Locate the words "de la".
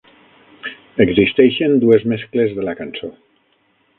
2.61-2.75